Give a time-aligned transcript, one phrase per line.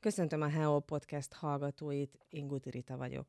[0.00, 3.26] Köszöntöm a Heo Podcast hallgatóit, Inguti Rita vagyok.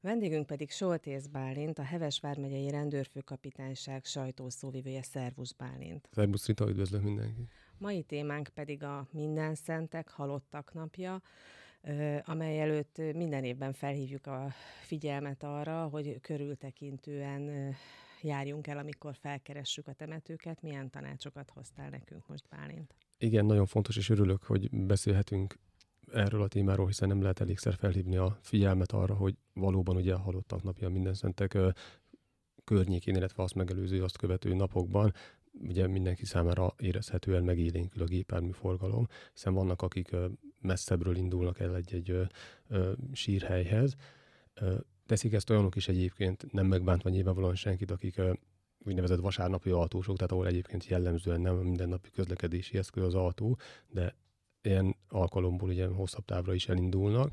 [0.00, 6.08] Vendégünk pedig Soltész Bálint, a Heves vármegyei rendőrfőkapitányság sajtószóvivője Szervusz Bálint.
[6.12, 7.50] Szervusz Rita, üdvözlök mindenkit.
[7.78, 11.22] Mai témánk pedig a Minden Szentek Halottak napja,
[12.24, 14.48] amely előtt minden évben felhívjuk a
[14.82, 17.74] figyelmet arra, hogy körültekintően
[18.22, 20.62] járjunk el, amikor felkeressük a temetőket.
[20.62, 22.94] Milyen tanácsokat hoztál nekünk most, Bálint?
[23.18, 25.54] Igen, nagyon fontos, és örülök, hogy beszélhetünk
[26.14, 30.18] erről a témáról, hiszen nem lehet elégszer felhívni a figyelmet arra, hogy valóban ugye a
[30.18, 31.58] halottak napja minden szentek
[32.64, 35.12] környékén, illetve azt megelőző, azt követő napokban
[35.52, 40.16] ugye mindenki számára érezhetően megélénkül a gépjármű forgalom, hiszen vannak, akik
[40.60, 42.20] messzebbről indulnak el egy-egy
[43.12, 43.94] sírhelyhez.
[45.06, 48.20] Teszik ezt olyanok is egyébként, nem megbántva nyilvánvalóan senkit, akik
[48.78, 53.58] úgynevezett vasárnapi autósok, tehát ahol egyébként jellemzően nem mindennapi közlekedési eszköz az autó,
[53.88, 54.16] de
[54.66, 57.32] ilyen alkalomból ugye hosszabb távra is elindulnak.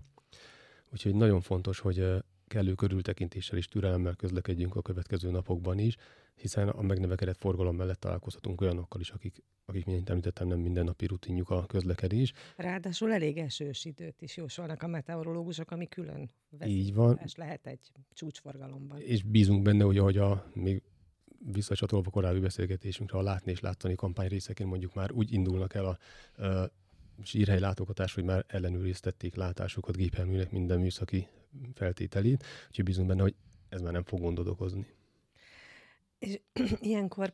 [0.92, 5.96] Úgyhogy nagyon fontos, hogy kellő körültekintéssel és türelemmel közlekedjünk a következő napokban is,
[6.36, 11.50] hiszen a megnövekedett forgalom mellett találkozhatunk olyanokkal is, akik, akik mint említettem, nem mindennapi rutinjuk
[11.50, 12.34] a közlekedés.
[12.56, 16.32] Ráadásul elég esős időt is jósolnak a meteorológusok, ami külön
[16.66, 17.20] Így van.
[17.36, 19.00] lehet egy csúcsforgalomban.
[19.00, 20.82] És bízunk benne, hogy ahogy a még
[21.52, 25.98] visszacsatolva korábbi beszélgetésünkre, a látni és látani kampány részeként mondjuk már úgy indulnak el a,
[26.44, 26.72] a
[27.24, 31.28] sírhely látogatás, hogy már ellenőriztették látásukat gépjárműnek minden műszaki
[31.74, 33.36] feltételét, úgyhogy bízunk benne, hogy
[33.70, 34.86] ez már nem fog gondot okozni.
[36.20, 36.40] És
[36.80, 37.34] ilyenkor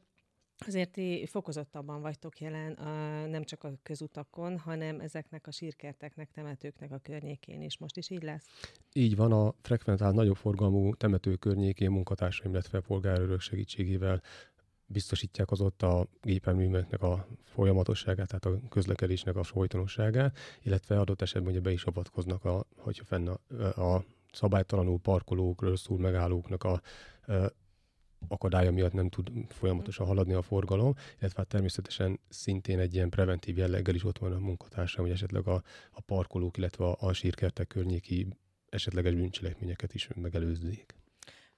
[0.65, 6.91] Azért ti fokozottabban vagytok jelen a, nem csak a közutakon, hanem ezeknek a sírkerteknek, temetőknek
[6.91, 7.77] a környékén is.
[7.77, 8.45] Most is így lesz?
[8.93, 14.21] Így van, a frekventált nagyobb forgalmú temető környékén munkatársaim, illetve polgárőrök segítségével
[14.88, 21.52] biztosítják az ott a gépjárműveknek a folyamatosságát, tehát a közlekedésnek a folytonosságát, illetve adott esetben
[21.52, 26.81] ugye be is avatkoznak, a, hogyha fenn a, a szabálytalanul parkolók, rosszul megállóknak a,
[27.33, 27.52] a
[28.27, 33.58] akadálya miatt nem tud folyamatosan haladni a forgalom, illetve hát természetesen szintén egy ilyen preventív
[33.58, 37.67] jelleggel is ott van a munkatársam, hogy esetleg a, a parkolók, illetve a, a sírkertek
[37.67, 38.27] környéki
[38.69, 40.95] esetleges bűncselekményeket is megelőzzék.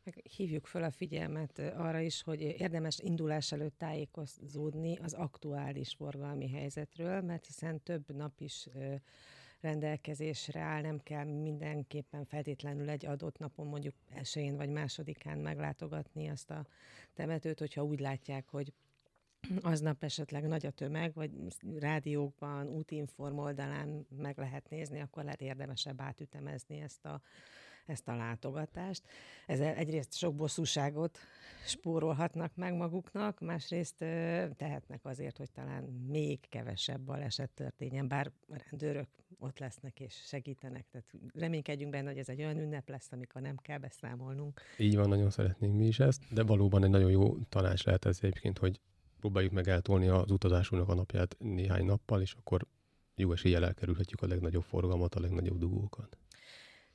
[0.03, 6.49] Meg hívjuk fel a figyelmet arra is, hogy érdemes indulás előtt tájékozódni az aktuális forgalmi
[6.49, 8.67] helyzetről, mert hiszen több nap is
[9.59, 16.49] rendelkezésre áll, nem kell mindenképpen feltétlenül egy adott napon, mondjuk esén vagy másodikán meglátogatni azt
[16.49, 16.65] a
[17.13, 18.73] temetőt, hogyha úgy látják, hogy
[19.61, 21.31] aznap esetleg nagy a tömeg, vagy
[21.79, 27.21] rádiókban, útinform oldalán meg lehet nézni, akkor lehet érdemesebb átütemezni ezt a
[27.89, 29.03] ezt a látogatást.
[29.47, 31.19] Ezzel egyrészt sok bosszúságot
[31.65, 33.95] spórolhatnak meg maguknak, másrészt
[34.57, 39.07] tehetnek azért, hogy talán még kevesebb baleset történjen, bár a rendőrök
[39.37, 40.85] ott lesznek és segítenek.
[40.91, 44.61] Tehát reménykedjünk benne, hogy ez egy olyan ünnep lesz, amikor nem kell beszámolnunk.
[44.77, 48.17] Így van, nagyon szeretnénk mi is ezt, de valóban egy nagyon jó tanács lehet ez
[48.21, 48.79] egyébként, hogy
[49.19, 52.67] próbáljuk meg eltolni az utazásunknak a napját néhány nappal, és akkor
[53.15, 56.17] jó eséllyel elkerülhetjük a legnagyobb forgalmat, a legnagyobb dugókat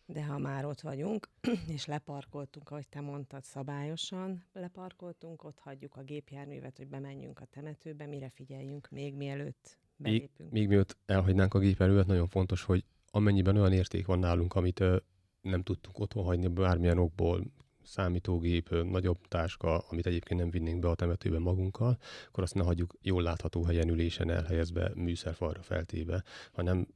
[0.06, 1.28] de ha már ott vagyunk,
[1.75, 8.06] és leparkoltunk, ahogy te mondtad, szabályosan leparkoltunk, ott hagyjuk a gépjárművet, hogy bemenjünk a temetőbe,
[8.06, 10.38] mire figyeljünk még mielőtt belépünk.
[10.38, 14.81] Még, még mielőtt elhagynánk a gépjárművet, nagyon fontos, hogy amennyiben olyan érték van nálunk, amit
[14.81, 14.97] ö,
[15.41, 17.44] nem tudtunk otthon hagyni bármilyen okból,
[17.82, 21.98] számítógép, ö, nagyobb táska, amit egyébként nem vinnénk be a temetőbe magunkkal,
[22.28, 26.22] akkor azt ne hagyjuk jól látható helyen ülésen elhelyezve, műszerfalra feltéve,
[26.53, 26.86] hanem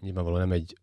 [0.00, 0.76] nyilvánvalóan nem egy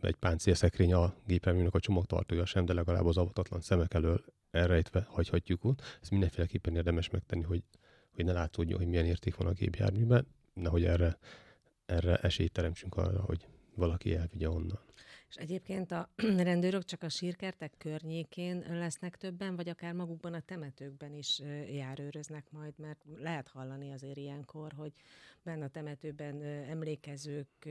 [0.00, 5.64] egy páncélszekrény a gépjárműnek a csomagtartója sem, de legalább az avatatlan szemek elől elrejtve hagyhatjuk
[5.64, 5.82] ott.
[6.00, 7.62] Ezt mindenféleképpen érdemes megtenni, hogy,
[8.14, 11.18] hogy ne látszódjon, hogy milyen érték van a gépjárműben, nehogy erre,
[11.86, 14.80] erre esélyt teremtsünk arra, hogy valaki elvigye onnan.
[15.28, 16.08] És egyébként a
[16.48, 21.40] rendőrök csak a sírkertek környékén lesznek többen, vagy akár magukban a temetőkben is
[21.72, 24.92] járőröznek majd, mert lehet hallani azért ilyenkor, hogy
[25.42, 27.68] benne a temetőben emlékezők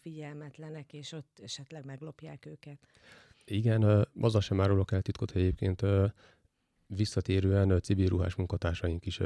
[0.00, 2.78] figyelmetlenek, és ott esetleg meglopják őket.
[3.44, 5.82] Igen, azzal sem árulok el titkot egyébként.
[6.86, 9.20] Visszatérően civil ruhás munkatársaink is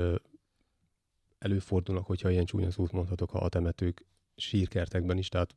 [1.39, 4.05] előfordulnak, hogyha ilyen csúnya szót mondhatok, a temetők
[4.41, 5.55] sírkertekben is, tehát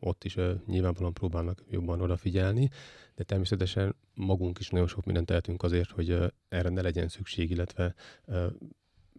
[0.00, 2.70] ott is uh, nyilvánvalóan próbálnak jobban odafigyelni,
[3.14, 7.50] de természetesen magunk is nagyon sok mindent tehetünk azért, hogy uh, erre ne legyen szükség,
[7.50, 7.94] illetve
[8.26, 8.44] uh,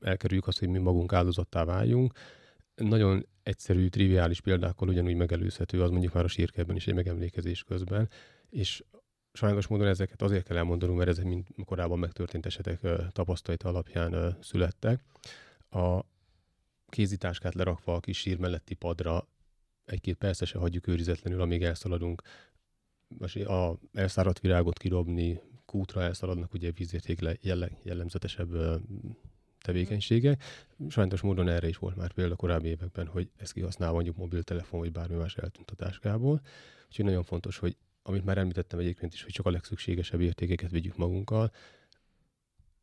[0.02, 2.14] elkerüljük azt, hogy mi magunk áldozattá váljunk.
[2.76, 8.10] Nagyon egyszerű, triviális példákkal ugyanúgy megelőzhető, az mondjuk már a sírkertben is egy megemlékezés közben,
[8.50, 8.84] és
[9.34, 12.80] sajnos módon ezeket azért kell elmondanunk, mert ezek mind korábban megtörtént esetek
[13.12, 15.04] tapasztalata alapján születtek.
[15.70, 16.00] A,
[16.94, 19.28] kézitáskát lerakva a kis sír melletti padra
[19.86, 22.22] egy-két persze se hagyjuk őrizetlenül, amíg elszaladunk.
[23.46, 27.40] A elszáradt virágot kirobni, kútra elszaladnak ugye vízérték
[27.84, 28.82] jellemzetesebb
[29.60, 30.44] tevékenységek.
[30.90, 34.92] Sajnos módon erre is volt már példa korábbi években, hogy ezt kihasználva mondjuk mobiltelefon vagy
[34.92, 36.42] bármi más eltűnt a táskából.
[36.88, 40.98] Úgyhogy nagyon fontos, hogy amit már említettem egyébként is, hogy csak a legszükségesebb értékeket vigyük
[40.98, 41.52] magunkkal.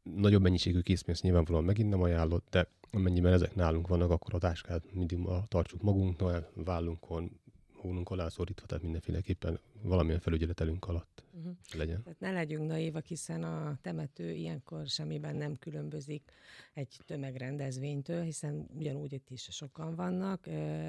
[0.02, 4.94] Nagyobb mennyiségű készpénzt nyilvánvalóan megint nem ajánlott, de amennyiben ezek nálunk vannak, akkor a táskát
[4.94, 7.40] mindig tartsuk magunknál, vállunkon,
[7.80, 11.52] hónunk alá szorítva, tehát mindenféleképpen valamilyen felügyeletelünk alatt uh-huh.
[11.74, 12.02] legyen.
[12.02, 16.32] Tehát ne legyünk naívak, hiszen a temető ilyenkor semmiben nem különbözik
[16.72, 20.46] egy tömegrendezvénytől, hiszen ugyanúgy itt is sokan vannak,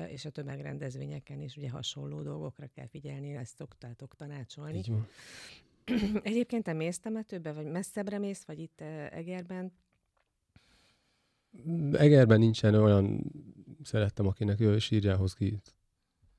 [0.07, 4.83] és a tömegrendezvényeken is ugye hasonló dolgokra kell figyelni, ezt szoktátok tanácsolni.
[6.21, 8.81] Egyébként te mész temetőbe, vagy messzebbre mész, vagy itt
[9.12, 9.71] Egerben?
[11.92, 13.31] Egerben nincsen olyan
[13.83, 15.62] szerettem, akinek ő sírjához ki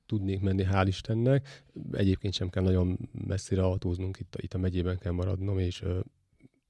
[0.05, 1.63] tudnék menni, hál' Istennek.
[1.91, 5.83] Egyébként sem kell nagyon messzire autóznunk, itt, itt a megyében kell maradnom, és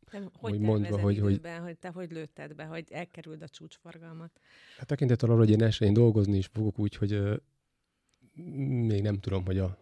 [0.10, 3.48] te hogy, hogy mondva, hogy, időben, hogy, hogy te hogy lőtted be, hogy elkerüld a
[3.48, 4.40] csúcsforgalmat?
[4.78, 7.36] Hát tekintettel arra, hogy én esélyén dolgozni is fogok, úgyhogy uh,
[8.88, 9.78] még nem tudom, hogy a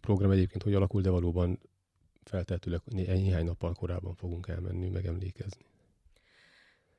[0.00, 1.58] program egyébként hogy alakul, de valóban
[2.22, 5.64] feltehetőleg néhány nappal korábban fogunk elmenni, megemlékezni.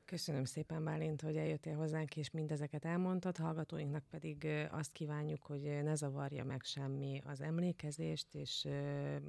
[0.08, 3.36] Köszönöm szépen, Bálint, hogy eljöttél hozzánk, és mindezeket elmondtad.
[3.36, 8.68] Hallgatóinknak pedig azt kívánjuk, hogy ne zavarja meg semmi az emlékezést, és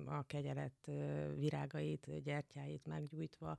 [0.06, 0.92] a kegyelet
[1.36, 3.58] virágait, gyertyáit meggyújtva,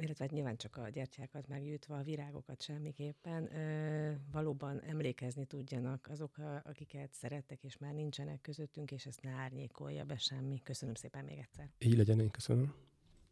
[0.00, 3.50] illetve hát nyilván csak a gyertyákat meggyújtva, a virágokat semmiképpen,
[4.32, 10.16] valóban emlékezni tudjanak azok, akiket szerettek, és már nincsenek közöttünk, és ezt ne árnyékolja be
[10.16, 10.60] semmi.
[10.62, 11.70] Köszönöm szépen még egyszer.
[11.78, 12.74] Így legyen, én köszönöm.